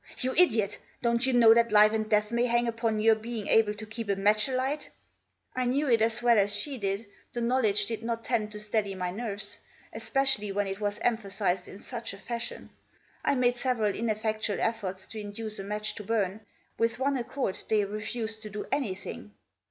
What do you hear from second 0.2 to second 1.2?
You idiot I